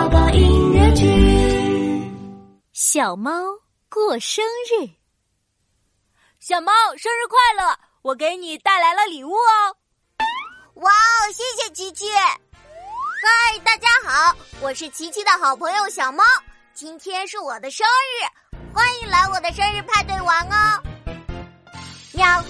[0.00, 1.04] 宝宝音乐剧。
[2.72, 3.30] 小猫
[3.90, 4.88] 过生日，
[6.38, 7.78] 小猫生日快乐！
[8.00, 9.76] 我给你带来了礼物哦。
[10.76, 12.08] 哇哦，谢谢琪琪。
[12.14, 16.24] 嗨，大家好，我是琪琪的好朋友小猫。
[16.72, 18.24] 今天是我的生日，
[18.72, 20.82] 欢迎来我的生日派对玩哦。
[22.14, 22.42] 喵，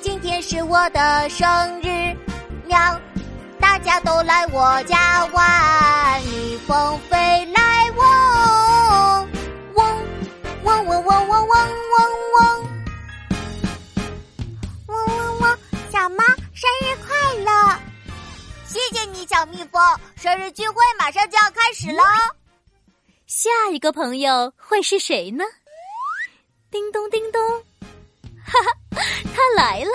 [0.00, 1.48] 今天是我的生
[1.80, 2.16] 日，
[2.64, 2.78] 喵，
[3.60, 5.51] 大家都来我家玩，
[6.72, 7.18] 蜂飞
[7.54, 9.28] 来嗡，
[9.74, 9.84] 嗡
[10.64, 11.96] 嗡嗡嗡嗡嗡嗡
[12.32, 12.66] 嗡，
[14.86, 15.58] 嗡嗡嗡，
[15.90, 16.24] 小猫
[16.54, 17.78] 生日快乐！
[18.64, 19.82] 谢谢你，小蜜蜂，
[20.16, 22.02] 生日聚会马上就要开始喽。
[23.26, 25.44] 下一个朋友会是谁呢？
[26.70, 27.38] 叮咚叮咚，
[28.46, 29.02] 哈哈，
[29.34, 29.90] 他来了！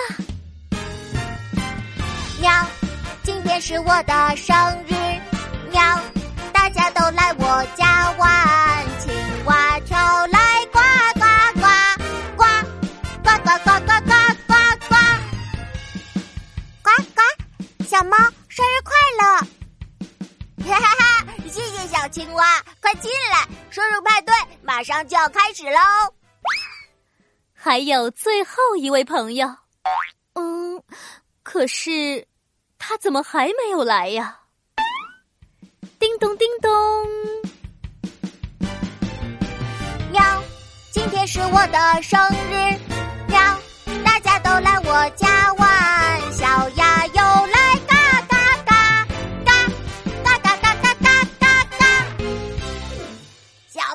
[2.40, 2.66] 喵，
[3.24, 4.94] 今天是我的生日，
[5.72, 6.00] 喵，
[18.08, 18.16] 猫
[18.48, 19.24] 生日快乐！
[20.66, 25.78] 哈哈哈，谢谢小青蛙，快进来，生日派对马上就要开始喽！
[27.52, 29.46] 还有最后一位朋友，
[30.34, 30.82] 嗯，
[31.42, 32.26] 可是
[32.78, 34.38] 他怎么还没有来呀？
[35.98, 36.70] 叮咚叮咚，
[40.10, 40.42] 喵，
[40.90, 42.18] 今天是我的生
[42.50, 42.78] 日，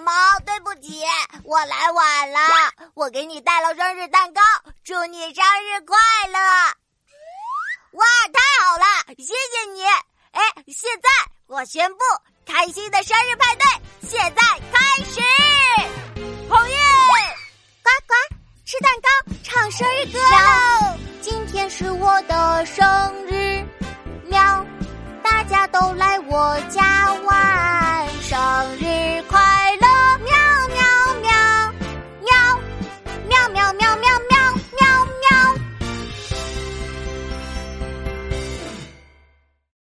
[0.04, 0.12] 猫，
[0.46, 1.02] 对不起，
[1.44, 2.40] 我来晚了，
[2.94, 4.42] 我给你带了生日蛋糕，
[4.84, 6.40] 祝你生日快乐！
[7.94, 9.84] 哇，太好了，谢谢你！
[10.32, 11.10] 哎，现在
[11.48, 12.00] 我宣布，
[12.46, 13.66] 开心的生日派对
[14.08, 15.22] 现在开始！
[16.50, 16.78] 好耶！
[17.82, 18.14] 呱呱，
[18.66, 19.08] 吃蛋糕，
[19.44, 20.98] 唱生日歌喽！
[21.22, 22.86] 今天是我的生
[23.28, 23.66] 日，
[24.26, 24.66] 喵，
[25.24, 26.83] 大家都来我家。